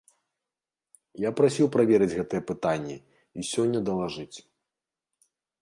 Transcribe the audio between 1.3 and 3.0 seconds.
прасіў праверыць гэтыя пытанні